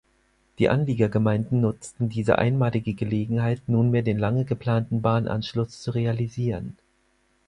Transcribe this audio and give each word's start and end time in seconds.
Die 0.57 0.67
Anliegergemeinden 0.67 1.61
nutzten 1.61 2.09
diese 2.09 2.39
einmalige 2.39 2.95
Gelegenheit, 2.95 3.61
nunmehr 3.69 4.01
den 4.01 4.17
lange 4.17 4.45
geplanten 4.45 5.03
Bahnanschluss 5.03 5.79
zu 5.83 5.91
realisieren. 5.91 6.75